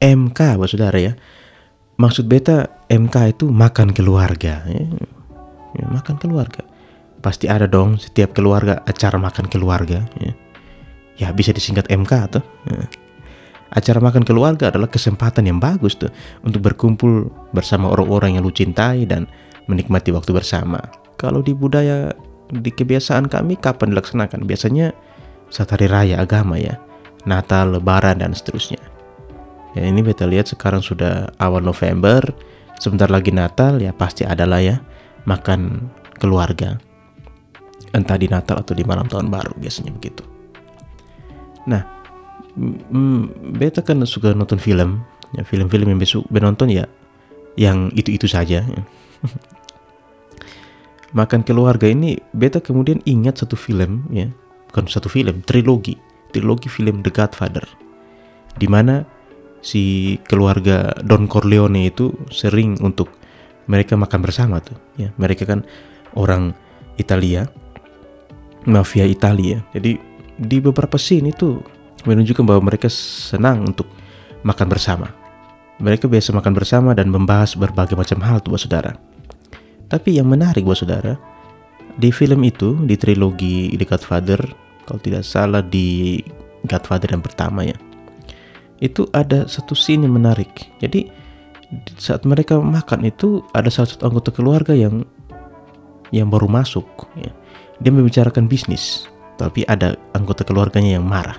MK, 0.00 0.56
Bapak 0.56 0.68
Saudara 0.72 0.96
ya. 0.96 1.12
Maksud 2.00 2.24
beta 2.24 2.80
MK 2.88 3.36
itu 3.36 3.44
makan 3.52 3.92
keluarga. 3.92 4.64
Ya. 4.64 4.88
Ya, 5.76 5.84
makan 5.92 6.16
keluarga. 6.16 6.64
Pasti 7.20 7.46
ada 7.46 7.68
dong 7.68 8.00
setiap 8.00 8.32
keluarga 8.32 8.80
acara 8.88 9.20
makan 9.20 9.52
keluarga. 9.52 10.08
Ya, 10.16 10.32
ya 11.20 11.28
bisa 11.36 11.52
disingkat 11.52 11.92
MK 11.92 12.12
atau. 12.32 12.42
Ya. 12.64 12.88
Acara 13.70 14.02
makan 14.02 14.26
keluarga 14.26 14.72
adalah 14.72 14.90
kesempatan 14.90 15.46
yang 15.46 15.62
bagus 15.62 15.94
tuh 15.94 16.10
untuk 16.42 16.64
berkumpul 16.64 17.30
bersama 17.54 17.92
orang-orang 17.92 18.34
yang 18.34 18.42
lu 18.42 18.50
cintai 18.50 19.06
dan 19.06 19.30
menikmati 19.70 20.10
waktu 20.10 20.34
bersama. 20.34 20.82
Kalau 21.14 21.38
di 21.38 21.54
budaya 21.54 22.10
di 22.50 22.72
kebiasaan 22.72 23.30
kami 23.30 23.54
kapan 23.62 23.94
dilaksanakan? 23.94 24.42
Biasanya 24.42 24.90
saat 25.54 25.70
hari 25.70 25.86
raya 25.86 26.18
agama 26.18 26.58
ya, 26.58 26.82
Natal, 27.30 27.78
Lebaran 27.78 28.18
dan 28.18 28.34
seterusnya. 28.34 28.89
Ya 29.74 29.86
ini 29.86 30.02
kita 30.02 30.26
lihat 30.26 30.50
sekarang 30.50 30.82
sudah 30.82 31.30
awal 31.38 31.62
November, 31.62 32.22
sebentar 32.82 33.06
lagi 33.06 33.30
Natal 33.30 33.78
ya 33.78 33.94
pasti 33.94 34.26
adalah 34.26 34.58
ya 34.58 34.82
makan 35.28 35.90
keluarga. 36.18 36.74
Entah 37.94 38.18
di 38.18 38.26
Natal 38.26 38.62
atau 38.62 38.74
di 38.74 38.82
malam 38.82 39.06
tahun 39.06 39.30
baru 39.30 39.54
biasanya 39.58 39.94
begitu. 39.94 40.22
Nah, 41.66 41.82
mm, 42.58 43.54
beta 43.58 43.82
kan 43.82 44.02
suka 44.06 44.34
nonton 44.34 44.58
film, 44.58 45.02
ya 45.34 45.42
film-film 45.46 45.90
yang 45.90 46.00
besok 46.02 46.26
nonton 46.30 46.70
ya 46.70 46.86
yang 47.54 47.90
itu-itu 47.94 48.26
saja. 48.26 48.66
Makan 51.18 51.42
keluarga 51.42 51.90
ini 51.90 52.22
beta 52.30 52.62
kemudian 52.62 53.02
ingat 53.02 53.42
satu 53.42 53.58
film 53.58 54.06
ya 54.14 54.30
bukan 54.70 54.86
satu 54.86 55.10
film, 55.10 55.42
trilogi, 55.42 55.98
trilogi 56.30 56.70
film 56.70 57.02
The 57.02 57.10
Godfather, 57.10 57.66
di 58.54 58.70
mana 58.70 59.02
si 59.60 60.16
keluarga 60.24 60.92
Don 61.04 61.28
Corleone 61.28 61.88
itu 61.88 62.12
sering 62.32 62.80
untuk 62.80 63.12
mereka 63.68 63.94
makan 63.94 64.20
bersama 64.24 64.58
tuh, 64.58 64.76
ya 64.98 65.12
mereka 65.20 65.46
kan 65.46 65.62
orang 66.18 66.52
Italia, 66.98 67.46
mafia 68.66 69.06
Italia, 69.06 69.62
jadi 69.72 70.00
di 70.40 70.56
beberapa 70.58 70.96
scene 70.96 71.30
itu 71.30 71.60
menunjukkan 72.08 72.44
bahwa 72.44 72.72
mereka 72.72 72.88
senang 72.90 73.68
untuk 73.68 73.86
makan 74.42 74.68
bersama. 74.72 75.08
Mereka 75.80 76.08
biasa 76.08 76.36
makan 76.36 76.52
bersama 76.52 76.90
dan 76.92 77.08
membahas 77.08 77.56
berbagai 77.56 77.96
macam 77.96 78.20
hal 78.20 78.44
tuh, 78.44 78.56
saudara. 78.60 78.96
Tapi 79.88 80.20
yang 80.20 80.28
menarik, 80.28 80.64
buat 80.64 80.76
saudara, 80.76 81.16
di 81.96 82.12
film 82.12 82.44
itu, 82.44 82.76
di 82.84 83.00
trilogi 83.00 83.72
The 83.76 83.88
Godfather, 83.88 84.40
kalau 84.84 85.00
tidak 85.00 85.24
salah 85.24 85.64
di 85.64 86.20
Godfather 86.68 87.16
yang 87.16 87.24
pertama 87.24 87.64
ya, 87.64 87.76
itu 88.80 89.06
ada 89.12 89.46
satu 89.46 89.76
scene 89.76 90.08
yang 90.08 90.16
menarik. 90.16 90.72
Jadi 90.80 91.12
saat 92.00 92.26
mereka 92.26 92.58
makan 92.58 93.06
itu 93.06 93.44
ada 93.54 93.70
salah 93.70 93.92
satu 93.92 94.10
anggota 94.10 94.34
keluarga 94.34 94.74
yang 94.74 95.06
yang 96.10 96.26
baru 96.32 96.50
masuk. 96.50 96.84
Ya. 97.14 97.30
Dia 97.80 97.92
membicarakan 97.94 98.50
bisnis, 98.50 99.08
tapi 99.40 99.64
ada 99.64 99.96
anggota 100.12 100.42
keluarganya 100.44 100.98
yang 101.00 101.06
marah. 101.06 101.38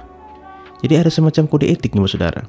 Jadi 0.82 0.98
ada 0.98 1.12
semacam 1.14 1.46
kode 1.46 1.70
etik 1.70 1.94
nih 1.94 2.10
saudara. 2.10 2.42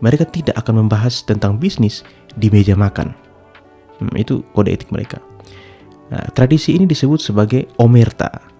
Mereka 0.00 0.32
tidak 0.32 0.56
akan 0.56 0.86
membahas 0.86 1.22
tentang 1.22 1.60
bisnis 1.60 2.02
di 2.34 2.48
meja 2.48 2.74
makan. 2.74 3.14
Hmm, 4.00 4.14
itu 4.16 4.42
kode 4.56 4.72
etik 4.72 4.90
mereka. 4.90 5.20
Nah, 6.10 6.26
tradisi 6.34 6.74
ini 6.74 6.90
disebut 6.90 7.22
sebagai 7.22 7.70
omerta, 7.78 8.50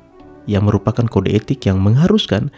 yang 0.51 0.67
merupakan 0.67 1.07
kode 1.07 1.31
etik 1.35 1.67
yang 1.67 1.79
mengharuskan 1.83 2.51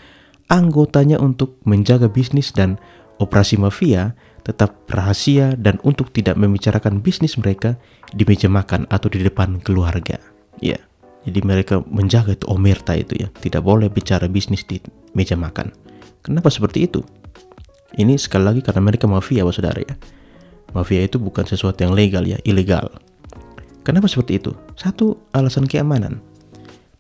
anggotanya 0.49 1.21
untuk 1.21 1.61
menjaga 1.65 2.09
bisnis 2.09 2.53
dan 2.53 2.81
operasi 3.23 3.57
mafia 3.57 4.19
tetap 4.43 4.75
rahasia 4.91 5.55
dan 5.55 5.79
untuk 5.87 6.11
tidak 6.11 6.35
membicarakan 6.35 6.99
bisnis 6.99 7.39
mereka 7.39 7.79
di 8.11 8.27
meja 8.27 8.51
makan 8.51 8.91
atau 8.91 9.07
di 9.07 9.23
depan 9.23 9.63
keluarga. 9.63 10.19
Ya, 10.59 10.83
jadi 11.23 11.39
mereka 11.47 11.87
menjaga 11.87 12.35
itu 12.35 12.47
omerta 12.51 12.99
itu 12.99 13.15
ya, 13.15 13.31
tidak 13.39 13.63
boleh 13.63 13.87
bicara 13.87 14.27
bisnis 14.27 14.67
di 14.67 14.83
meja 15.15 15.39
makan. 15.39 15.71
Kenapa 16.23 16.51
seperti 16.51 16.91
itu? 16.91 17.01
Ini 17.95 18.19
sekali 18.19 18.45
lagi 18.51 18.61
karena 18.65 18.83
mereka 18.83 19.07
mafia, 19.07 19.47
saudara 19.55 19.79
ya. 19.79 19.95
Mafia 20.73 21.05
itu 21.05 21.21
bukan 21.21 21.45
sesuatu 21.45 21.85
yang 21.85 21.93
legal 21.93 22.25
ya, 22.25 22.41
ilegal. 22.43 22.91
Kenapa 23.83 24.09
seperti 24.09 24.39
itu? 24.41 24.55
Satu, 24.79 25.19
alasan 25.35 25.69
keamanan. 25.69 26.23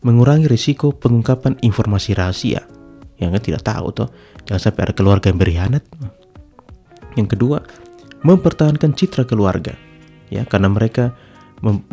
Mengurangi 0.02 0.50
risiko 0.50 0.90
pengungkapan 0.90 1.56
informasi 1.62 2.12
rahasia. 2.18 2.66
Yang 3.22 3.38
kan 3.38 3.42
tidak 3.46 3.62
tahu 3.62 3.86
toh, 3.94 4.08
jangan 4.44 4.62
sampai 4.68 4.90
ada 4.90 4.94
keluarga 4.98 5.30
yang 5.30 5.38
berkhianat. 5.38 5.82
Yang 7.14 7.28
kedua, 7.38 7.62
mempertahankan 8.26 8.90
citra 8.98 9.22
keluarga. 9.22 9.78
Ya, 10.32 10.42
karena 10.48 10.66
mereka 10.66 11.14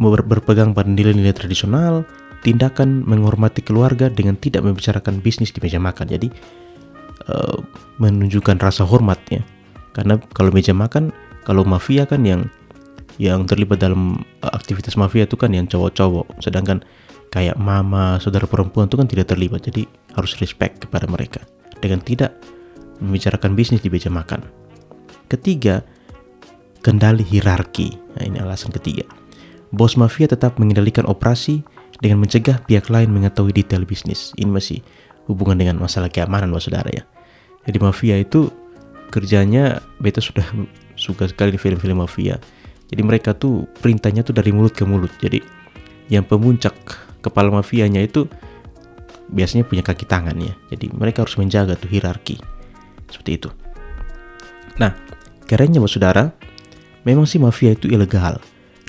berpegang 0.02 0.74
pada 0.74 0.90
nilai-nilai 0.90 1.36
tradisional, 1.36 2.08
tindakan 2.42 3.06
menghormati 3.06 3.62
keluarga 3.62 4.10
dengan 4.10 4.40
tidak 4.40 4.66
membicarakan 4.66 5.22
bisnis 5.22 5.54
di 5.54 5.60
meja 5.62 5.78
makan. 5.78 6.10
Jadi 6.10 6.28
uh, 7.30 7.62
menunjukkan 8.02 8.58
rasa 8.58 8.88
hormat 8.88 9.20
ya. 9.30 9.44
Karena 9.94 10.18
kalau 10.34 10.50
meja 10.50 10.72
makan, 10.72 11.12
kalau 11.44 11.68
mafia 11.68 12.08
kan 12.10 12.24
yang 12.24 12.48
yang 13.20 13.44
terlibat 13.44 13.84
dalam 13.84 14.24
uh, 14.42 14.52
aktivitas 14.56 14.96
mafia 14.96 15.28
itu 15.28 15.36
kan 15.36 15.52
yang 15.52 15.68
cowok-cowok 15.68 16.40
sedangkan 16.40 16.80
kayak 17.30 17.58
mama 17.58 18.18
saudara 18.18 18.50
perempuan 18.50 18.90
itu 18.90 18.98
kan 18.98 19.08
tidak 19.10 19.32
terlibat. 19.34 19.66
Jadi 19.66 19.86
harus 20.18 20.38
respect 20.42 20.86
kepada 20.86 21.06
mereka. 21.06 21.42
Dengan 21.80 22.04
tidak 22.04 22.36
membicarakan 23.00 23.56
bisnis 23.56 23.80
di 23.80 23.88
meja 23.88 24.12
makan. 24.12 24.44
Ketiga 25.32 25.86
kendali 26.84 27.24
hierarki. 27.24 27.96
Nah 28.18 28.24
ini 28.26 28.38
alasan 28.42 28.74
ketiga. 28.74 29.08
Bos 29.70 29.96
mafia 29.96 30.26
tetap 30.26 30.58
mengendalikan 30.58 31.06
operasi 31.06 31.62
dengan 32.02 32.26
mencegah 32.26 32.64
pihak 32.66 32.90
lain 32.90 33.14
mengetahui 33.14 33.54
detail 33.54 33.86
bisnis. 33.86 34.34
Ini 34.36 34.50
masih 34.50 34.80
hubungan 35.30 35.56
dengan 35.62 35.78
masalah 35.78 36.10
keamanan 36.10 36.50
mas 36.50 36.66
saudara 36.66 36.90
ya. 36.90 37.04
Jadi 37.70 37.78
mafia 37.78 38.18
itu 38.18 38.50
kerjanya 39.14 39.84
beta 40.02 40.20
sudah 40.24 40.46
suka 40.98 41.30
sekali 41.30 41.54
di 41.56 41.60
film-film 41.62 42.02
mafia. 42.02 42.42
Jadi 42.90 43.02
mereka 43.06 43.38
tuh 43.38 43.70
perintahnya 43.80 44.26
tuh 44.26 44.34
dari 44.34 44.50
mulut 44.50 44.74
ke 44.74 44.82
mulut. 44.84 45.14
Jadi 45.22 45.40
yang 46.10 46.26
pemuncak 46.26 46.74
kepala 47.20 47.52
mafianya 47.52 48.04
itu 48.04 48.28
biasanya 49.30 49.64
punya 49.66 49.86
kaki 49.86 50.06
tangan 50.10 50.36
ya. 50.40 50.54
Jadi 50.74 50.90
mereka 50.92 51.24
harus 51.24 51.38
menjaga 51.38 51.78
tuh 51.78 51.90
hierarki. 51.92 52.42
Seperti 53.10 53.32
itu. 53.38 53.50
Nah, 54.80 54.96
kerennya 55.46 55.84
Bapak 55.84 55.92
Saudara, 55.92 56.26
memang 57.04 57.26
sih 57.30 57.42
mafia 57.42 57.74
itu 57.74 57.90
ilegal. 57.90 58.42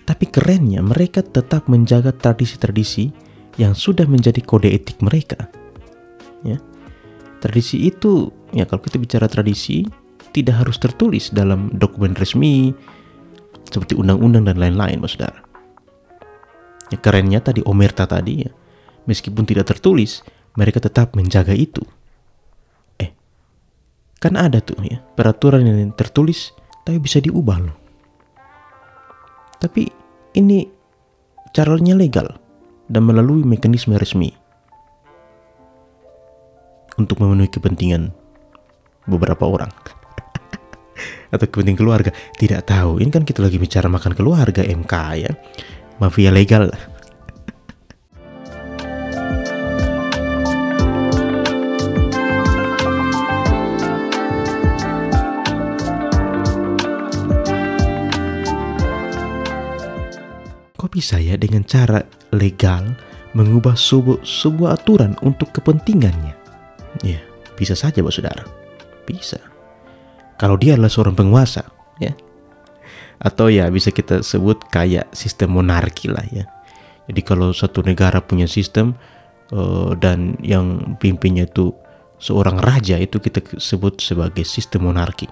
Tapi 0.07 0.27
kerennya 0.27 0.83
mereka 0.83 1.23
tetap 1.23 1.71
menjaga 1.71 2.11
tradisi-tradisi 2.11 3.11
yang 3.59 3.77
sudah 3.77 4.07
menjadi 4.07 4.41
kode 4.43 4.71
etik 4.71 4.99
mereka. 5.03 5.51
Ya. 6.47 6.57
Tradisi 7.41 7.89
itu, 7.89 8.31
ya 8.53 8.69
kalau 8.69 8.85
kita 8.85 9.01
bicara 9.01 9.27
tradisi, 9.27 9.85
tidak 10.31 10.63
harus 10.65 10.77
tertulis 10.79 11.33
dalam 11.33 11.73
dokumen 11.75 12.15
resmi, 12.15 12.71
seperti 13.71 13.97
undang-undang 13.97 14.47
dan 14.47 14.57
lain-lain, 14.59 15.01
Mas 15.01 15.15
Saudara. 15.17 15.50
Ya, 16.91 16.99
kerennya 16.99 17.39
tadi 17.39 17.63
omerta 17.63 18.05
tadi 18.05 18.43
ya, 18.43 18.51
meskipun 19.07 19.47
tidak 19.47 19.71
tertulis, 19.71 20.27
mereka 20.59 20.83
tetap 20.83 21.15
menjaga 21.15 21.55
itu. 21.55 21.83
Eh, 22.99 23.15
kan 24.19 24.35
ada 24.35 24.59
tuh 24.59 24.83
ya 24.83 24.99
peraturan 25.15 25.63
yang 25.63 25.95
tertulis 25.95 26.51
tapi 26.83 26.99
bisa 26.99 27.23
diubah 27.23 27.59
loh. 27.63 27.77
Tapi 29.61 29.87
ini 30.35 30.67
caranya 31.55 31.95
legal 31.95 32.27
dan 32.91 33.03
melalui 33.07 33.47
mekanisme 33.47 33.95
resmi. 33.95 34.35
Untuk 36.99 37.23
memenuhi 37.23 37.49
kepentingan 37.49 38.13
beberapa 39.09 39.47
orang. 39.47 39.71
Atau 41.33 41.47
kepentingan 41.49 41.81
keluarga. 41.81 42.11
Tidak 42.13 42.61
tahu 42.67 43.01
ini 43.01 43.09
kan 43.09 43.25
kita 43.25 43.41
lagi 43.41 43.57
bicara 43.57 43.87
makan 43.89 44.13
keluarga 44.13 44.67
MK 44.67 44.95
ya 45.17 45.31
mafia 46.01 46.33
legal. 46.33 46.73
Kok 60.81 60.89
bisa 60.89 61.21
ya 61.21 61.37
dengan 61.37 61.61
cara 61.69 62.01
legal 62.33 62.97
mengubah 63.37 63.77
sebuah, 63.77 64.25
sebuah 64.25 64.81
aturan 64.81 65.13
untuk 65.21 65.53
kepentingannya? 65.53 66.33
Ya 67.05 67.21
bisa 67.61 67.77
saja 67.77 68.01
Pak 68.01 68.11
Saudara. 68.17 68.43
Bisa. 69.05 69.37
Kalau 70.41 70.57
dia 70.57 70.81
adalah 70.81 70.89
seorang 70.89 71.13
penguasa 71.13 71.69
ya 72.01 72.17
atau 73.21 73.53
ya 73.53 73.69
bisa 73.69 73.93
kita 73.93 74.25
sebut 74.25 74.65
kayak 74.73 75.13
sistem 75.13 75.61
monarki 75.61 76.09
lah 76.09 76.25
ya. 76.33 76.49
Jadi 77.07 77.21
kalau 77.21 77.53
satu 77.53 77.85
negara 77.85 78.25
punya 78.25 78.49
sistem 78.49 78.97
uh, 79.53 79.93
dan 79.99 80.41
yang 80.41 80.97
pimpinnya 80.97 81.45
itu 81.45 81.75
seorang 82.17 82.57
raja 82.61 82.97
itu 82.97 83.21
kita 83.21 83.45
sebut 83.61 84.01
sebagai 84.01 84.45
sistem 84.49 84.89
monarki. 84.89 85.29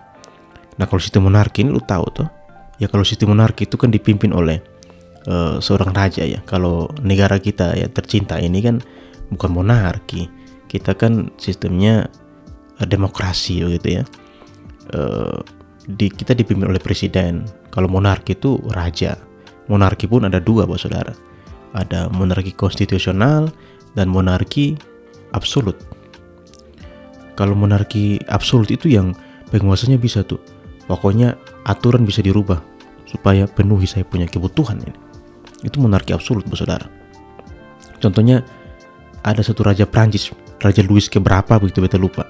Nah 0.77 0.85
kalau 0.85 1.01
sistem 1.01 1.27
monarki 1.27 1.65
ini 1.65 1.73
lu 1.73 1.81
tahu 1.81 2.07
tuh 2.13 2.29
ya 2.77 2.87
kalau 2.87 3.03
sistem 3.03 3.35
monarki 3.35 3.67
itu 3.67 3.81
kan 3.81 3.89
dipimpin 3.89 4.37
oleh 4.37 4.61
uh, 5.27 5.57
seorang 5.59 5.91
raja 5.97 6.29
ya. 6.29 6.45
Kalau 6.45 6.93
negara 7.01 7.41
kita 7.41 7.73
ya 7.73 7.89
tercinta 7.89 8.37
ini 8.37 8.61
kan 8.61 8.85
bukan 9.33 9.51
monarki. 9.53 10.29
Kita 10.69 10.93
kan 10.93 11.33
sistemnya 11.41 12.05
uh, 12.81 12.87
demokrasi 12.87 13.65
gitu 13.65 13.89
ya. 14.01 14.05
Uh, 14.93 15.41
di, 15.89 16.13
kita 16.13 16.37
dipimpin 16.37 16.69
oleh 16.69 16.81
presiden. 16.81 17.49
Kalau 17.69 17.89
monarki 17.91 18.37
itu 18.37 18.59
raja. 18.73 19.17
Monarki 19.69 20.09
pun 20.09 20.25
ada 20.25 20.41
dua, 20.41 20.65
Bapak 20.65 20.81
Saudara. 20.81 21.15
Ada 21.77 22.09
monarki 22.09 22.57
konstitusional 22.57 23.53
dan 23.93 24.09
monarki 24.09 24.77
absolut. 25.37 25.77
Kalau 27.37 27.55
monarki 27.55 28.19
absolut 28.27 28.73
itu 28.73 28.89
yang 28.89 29.13
penguasanya 29.53 30.01
bisa 30.01 30.25
tuh. 30.25 30.41
Pokoknya 30.89 31.37
aturan 31.69 32.09
bisa 32.09 32.25
dirubah 32.25 32.59
supaya 33.05 33.45
penuhi 33.45 33.85
saya 33.85 34.09
punya 34.09 34.25
kebutuhan 34.25 34.81
ini. 34.81 34.97
Itu 35.63 35.85
monarki 35.85 36.17
absolut, 36.17 36.49
Bapak 36.49 36.59
Saudara. 36.59 36.87
Contohnya 38.01 38.41
ada 39.21 39.45
satu 39.45 39.67
raja 39.67 39.85
Prancis, 39.85 40.33
Raja 40.59 40.81
Louis 40.81 41.05
keberapa 41.07 41.61
begitu 41.61 41.85
beta 41.85 42.01
lupa. 42.01 42.25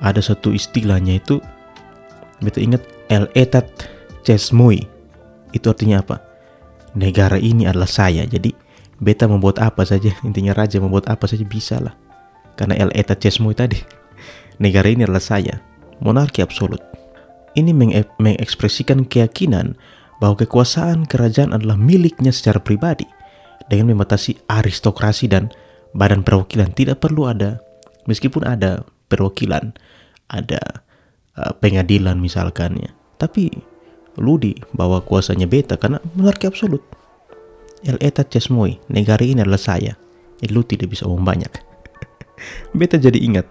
Ada 0.00 0.34
satu 0.34 0.50
istilahnya 0.50 1.20
itu 1.20 1.38
Beta 2.42 2.58
ingat 2.58 2.82
El 3.08 3.30
Etat 3.32 3.66
Chesmui. 4.24 4.82
Itu 5.54 5.70
artinya 5.70 6.02
apa? 6.02 6.18
Negara 6.96 7.38
ini 7.38 7.68
adalah 7.68 7.88
saya. 7.88 8.26
Jadi 8.26 8.50
beta 8.98 9.28
membuat 9.30 9.62
apa 9.62 9.84
saja, 9.86 10.10
intinya 10.26 10.56
raja 10.56 10.80
membuat 10.80 11.06
apa 11.12 11.28
saja 11.28 11.44
bisa 11.46 11.78
lah. 11.78 11.94
Karena 12.58 12.78
el 12.78 12.90
eta 12.96 13.14
cesmo 13.14 13.52
tadi. 13.54 13.78
Negara 14.64 14.90
ini 14.90 15.06
adalah 15.06 15.22
saya. 15.22 15.60
Monarki 16.02 16.42
absolut. 16.42 16.80
Ini 17.54 17.70
mengekspresikan 18.18 19.06
keyakinan 19.06 19.78
bahwa 20.18 20.40
kekuasaan 20.42 21.06
kerajaan 21.06 21.54
adalah 21.54 21.78
miliknya 21.78 22.34
secara 22.34 22.58
pribadi 22.58 23.06
dengan 23.70 23.94
membatasi 23.94 24.46
aristokrasi 24.50 25.30
dan 25.30 25.50
badan 25.94 26.26
perwakilan 26.26 26.74
tidak 26.74 27.00
perlu 27.00 27.30
ada 27.30 27.62
meskipun 28.10 28.44
ada 28.44 28.82
perwakilan 29.08 29.72
ada 30.28 30.60
uh, 31.38 31.52
pengadilan 31.62 32.18
misalkan 32.18 32.76
ya 32.80 32.90
tapi 33.16 33.52
lu 34.18 34.38
di 34.38 34.54
bawah 34.74 35.02
kuasanya 35.02 35.50
beta 35.50 35.78
karena 35.78 35.98
monarki 36.14 36.46
absolut. 36.46 36.82
El 37.84 38.00
eta 38.00 38.24
cesmoi 38.24 38.80
negara 38.88 39.20
ini 39.20 39.44
adalah 39.44 39.60
saya. 39.60 39.92
Eh, 40.40 40.48
lu 40.48 40.64
tidak 40.64 40.92
bisa 40.96 41.04
omong 41.04 41.24
banyak. 41.24 41.52
Beta 42.78 42.96
jadi 42.96 43.16
ingat 43.20 43.46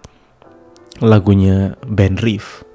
lagunya 1.02 1.78
Ben 1.86 2.18
Reef 2.18 2.66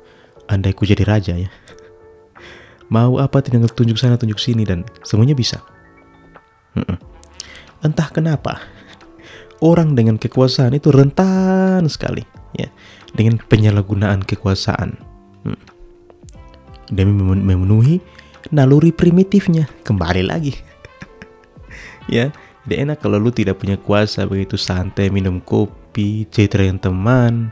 andai 0.47 0.73
ku 0.73 0.87
jadi 0.87 1.03
raja 1.03 1.35
ya. 1.35 1.51
Mau 2.95 3.19
apa 3.19 3.43
tinggal 3.43 3.69
tunjuk 3.69 3.99
sana 3.99 4.17
tunjuk 4.17 4.39
sini 4.39 4.63
dan 4.63 4.87
semuanya 5.03 5.35
bisa. 5.35 5.61
Entah 7.83 8.11
kenapa 8.11 8.63
orang 9.63 9.99
dengan 9.99 10.19
kekuasaan 10.19 10.75
itu 10.79 10.91
rentan 10.95 11.87
sekali 11.91 12.23
ya. 12.55 12.71
Dengan 13.15 13.43
penyalahgunaan 13.43 14.23
kekuasaan. 14.23 14.99
Hmm. 15.43 15.78
Demi 16.93 17.13
memenuhi 17.17 18.01
naluri 18.53 18.91
primitifnya. 18.93 19.69
Kembali 19.85 20.23
lagi. 20.25 20.55
Ya 22.09 22.33
tidak 22.69 22.85
enak 22.85 22.99
kalau 23.01 23.17
lu 23.17 23.33
tidak 23.33 23.65
punya 23.65 23.81
kuasa 23.81 24.29
begitu 24.29 24.61
santai 24.61 25.09
minum 25.09 25.41
kopi 25.41 26.29
cerita 26.29 26.61
dengan 26.61 26.77
teman. 26.77 27.49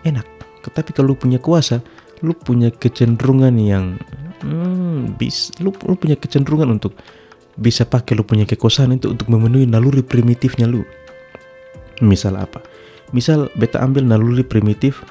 Enak. 0.00 0.24
Tapi 0.64 0.96
kalau 0.96 1.12
lu 1.12 1.16
punya 1.16 1.36
kuasa 1.36 1.84
lu 2.24 2.32
punya 2.32 2.72
kecenderungan 2.72 3.52
yang 3.60 4.00
hmm, 4.40 5.20
bis 5.20 5.52
lu, 5.60 5.76
lu 5.84 5.92
punya 5.92 6.16
kecenderungan 6.16 6.80
untuk 6.80 6.96
bisa 7.60 7.84
pakai 7.84 8.16
lu 8.16 8.24
punya 8.24 8.48
kekuasaan 8.48 8.96
itu 8.96 9.12
untuk 9.12 9.28
memenuhi 9.28 9.68
naluri 9.68 10.00
primitifnya 10.00 10.64
lu. 10.64 10.88
Misal 12.00 12.40
apa? 12.40 12.64
Misal 13.12 13.52
beta 13.60 13.84
ambil 13.84 14.08
naluri 14.08 14.40
primitif 14.40 15.04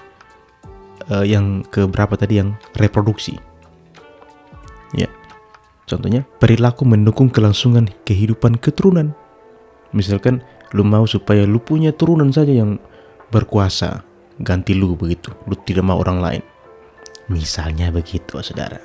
uh, 1.11 1.25
yang 1.25 1.63
ke 1.67 1.87
berapa 1.87 2.13
tadi 2.19 2.39
yang 2.39 2.55
reproduksi. 2.75 3.39
Ya. 4.95 5.07
Contohnya 5.87 6.27
perilaku 6.39 6.83
mendukung 6.83 7.31
kelangsungan 7.31 7.87
kehidupan 8.03 8.59
keturunan. 8.59 9.15
Misalkan 9.95 10.43
lu 10.75 10.83
mau 10.83 11.07
supaya 11.07 11.47
lu 11.47 11.63
punya 11.63 11.95
turunan 11.95 12.27
saja 12.31 12.51
yang 12.51 12.75
berkuasa 13.31 14.03
ganti 14.43 14.75
lu 14.75 14.93
begitu 14.99 15.31
lu 15.47 15.55
tidak 15.63 15.87
mau 15.87 15.99
orang 15.99 16.19
lain. 16.19 16.43
Misalnya 17.31 17.91
begitu 17.91 18.39
saudara. 18.39 18.79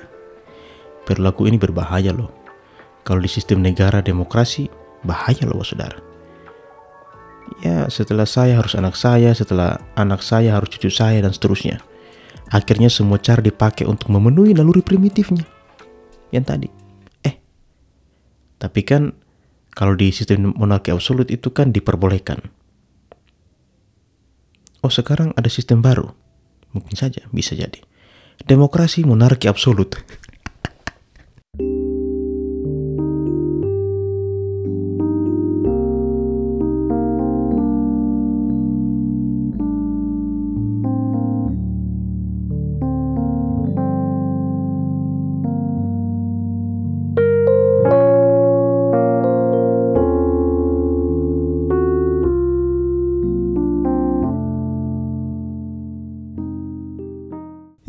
Perilaku 1.03 1.47
ini 1.47 1.59
berbahaya 1.59 2.15
loh. 2.15 2.31
Kalau 3.03 3.19
di 3.19 3.27
sistem 3.27 3.59
negara 3.59 3.99
demokrasi 3.99 4.71
bahaya 5.03 5.43
loh 5.43 5.59
saudara. 5.63 5.99
Ya 7.59 7.91
setelah 7.91 8.23
saya 8.23 8.55
harus 8.55 8.79
anak 8.79 8.95
saya 8.95 9.35
setelah 9.35 9.75
anak 9.99 10.23
saya 10.23 10.55
harus 10.55 10.71
cucu 10.71 10.87
saya 10.87 11.19
dan 11.19 11.35
seterusnya 11.35 11.83
akhirnya 12.53 12.87
semua 12.87 13.17
cara 13.17 13.41
dipakai 13.41 13.89
untuk 13.89 14.13
memenuhi 14.13 14.53
naluri 14.53 14.85
primitifnya 14.85 15.43
yang 16.29 16.45
tadi 16.45 16.69
eh 17.25 17.35
tapi 18.61 18.85
kan 18.85 19.11
kalau 19.73 19.97
di 19.97 20.13
sistem 20.13 20.53
monarki 20.53 20.93
absolut 20.93 21.33
itu 21.33 21.49
kan 21.49 21.73
diperbolehkan 21.73 22.53
Oh 24.83 24.91
sekarang 24.91 25.31
ada 25.39 25.47
sistem 25.47 25.79
baru. 25.79 26.11
Mungkin 26.75 26.99
saja, 26.99 27.23
bisa 27.31 27.55
jadi. 27.55 27.79
Demokrasi 28.43 29.07
monarki 29.07 29.47
absolut. 29.47 29.95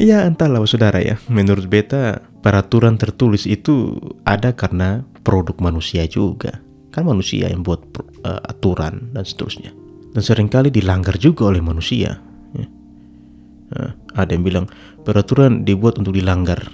Ya 0.05 0.29
entahlah 0.29 0.61
saudara 0.69 1.01
ya, 1.01 1.17
menurut 1.33 1.65
beta 1.65 2.21
peraturan 2.45 3.01
tertulis 3.01 3.49
itu 3.49 3.97
ada 4.29 4.53
karena 4.53 5.01
produk 5.25 5.57
manusia 5.65 6.05
juga. 6.05 6.61
Kan 6.93 7.09
manusia 7.09 7.49
yang 7.49 7.65
buat 7.65 7.81
uh, 8.21 8.45
aturan 8.45 9.17
dan 9.17 9.25
seterusnya. 9.25 9.73
Dan 10.13 10.21
sering 10.21 10.53
kali 10.53 10.69
dilanggar 10.69 11.17
juga 11.17 11.49
oleh 11.49 11.65
manusia. 11.65 12.21
Ya. 12.53 12.67
Nah, 13.73 13.97
ada 14.13 14.29
yang 14.37 14.45
bilang 14.45 14.69
peraturan 15.09 15.65
dibuat 15.65 15.97
untuk 15.97 16.13
dilanggar. 16.13 16.61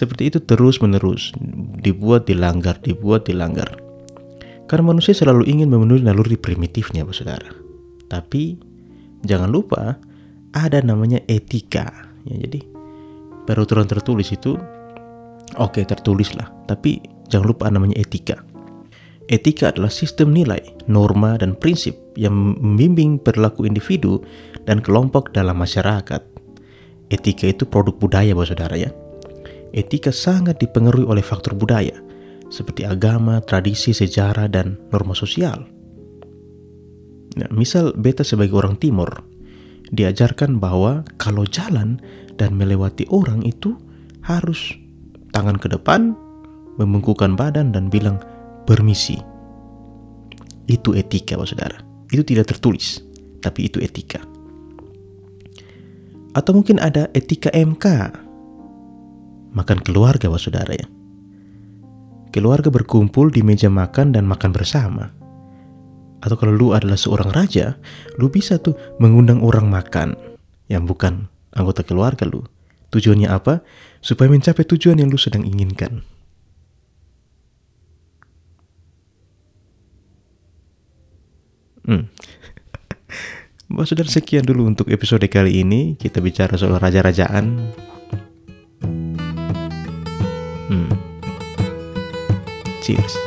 Seperti 0.00 0.32
itu 0.32 0.40
terus 0.48 0.80
menerus 0.80 1.36
dibuat 1.84 2.24
dilanggar, 2.24 2.80
dibuat 2.80 3.28
dilanggar. 3.28 3.76
Karena 4.64 4.96
manusia 4.96 5.12
selalu 5.12 5.44
ingin 5.44 5.68
memenuhi 5.68 6.00
naluri 6.00 6.40
primitifnya, 6.40 7.04
saudara. 7.12 7.52
Tapi 8.08 8.56
jangan 9.28 9.52
lupa 9.52 10.00
ada 10.56 10.80
namanya 10.80 11.20
etika. 11.28 11.92
Ya, 12.24 12.40
jadi 12.40 12.64
peraturan 13.44 13.84
tertulis 13.84 14.32
itu 14.32 14.56
oke 15.60 15.78
okay, 15.78 15.84
tertulis 15.84 16.32
lah, 16.32 16.48
tapi 16.64 17.04
jangan 17.28 17.46
lupa 17.52 17.68
namanya 17.68 18.00
etika. 18.00 18.40
Etika 19.26 19.74
adalah 19.74 19.90
sistem 19.90 20.30
nilai, 20.30 20.62
norma, 20.86 21.34
dan 21.34 21.58
prinsip 21.58 21.98
yang 22.14 22.30
membimbing 22.32 23.18
perilaku 23.18 23.66
individu 23.66 24.22
dan 24.70 24.78
kelompok 24.78 25.34
dalam 25.34 25.58
masyarakat. 25.58 26.22
Etika 27.10 27.50
itu 27.50 27.66
produk 27.66 27.98
budaya, 27.98 28.38
bos 28.38 28.54
saudara 28.54 28.78
ya. 28.78 28.90
Etika 29.74 30.14
sangat 30.14 30.62
dipengaruhi 30.62 31.10
oleh 31.10 31.26
faktor 31.26 31.58
budaya, 31.58 31.98
seperti 32.54 32.86
agama, 32.86 33.42
tradisi, 33.42 33.90
sejarah, 33.90 34.46
dan 34.46 34.78
norma 34.94 35.14
sosial. 35.18 35.66
Nah, 37.36 37.50
misal 37.50 37.98
beta 37.98 38.22
sebagai 38.22 38.54
orang 38.54 38.78
timur, 38.78 39.10
diajarkan 39.94 40.58
bahwa 40.58 41.06
kalau 41.20 41.46
jalan 41.46 42.00
dan 42.36 42.54
melewati 42.58 43.06
orang 43.10 43.42
itu 43.46 43.78
harus 44.26 44.74
tangan 45.30 45.60
ke 45.60 45.70
depan, 45.70 46.16
membungkukkan 46.80 47.38
badan 47.38 47.70
dan 47.70 47.86
bilang 47.92 48.18
permisi. 48.66 49.20
Itu 50.66 50.98
etika, 50.98 51.38
Pak 51.38 51.46
Saudara. 51.46 51.78
Itu 52.10 52.26
tidak 52.26 52.50
tertulis, 52.50 53.02
tapi 53.38 53.70
itu 53.70 53.78
etika. 53.78 54.18
Atau 56.34 56.52
mungkin 56.52 56.82
ada 56.82 57.08
etika 57.14 57.48
MK. 57.54 57.86
Makan 59.54 59.78
keluarga, 59.86 60.26
Pak 60.28 60.42
Saudara 60.42 60.74
ya. 60.74 60.86
Keluarga 62.34 62.68
berkumpul 62.68 63.32
di 63.32 63.40
meja 63.40 63.72
makan 63.72 64.12
dan 64.12 64.28
makan 64.28 64.52
bersama 64.52 65.15
atau 66.20 66.36
kalau 66.38 66.52
lu 66.52 66.68
adalah 66.72 66.96
seorang 66.96 67.28
raja, 67.32 67.76
lu 68.16 68.32
bisa 68.32 68.56
tuh 68.56 68.76
mengundang 68.96 69.44
orang 69.44 69.68
makan 69.68 70.16
yang 70.66 70.88
bukan 70.88 71.28
anggota 71.52 71.84
keluarga 71.84 72.24
lu. 72.24 72.44
Tujuannya 72.94 73.28
apa? 73.28 73.60
Supaya 74.00 74.30
mencapai 74.30 74.64
tujuan 74.64 74.96
yang 75.02 75.10
lu 75.10 75.18
sedang 75.18 75.42
inginkan. 75.42 76.06
Hmm. 81.86 82.10
Mbak 83.70 83.86
Saudara 83.86 84.10
sekian 84.10 84.46
dulu 84.46 84.66
untuk 84.66 84.90
episode 84.90 85.26
kali 85.26 85.62
ini. 85.62 85.94
Kita 85.98 86.18
bicara 86.22 86.54
soal 86.58 86.78
raja-rajaan. 86.78 87.46
Hmm. 90.66 90.90
Cheers. 92.82 93.25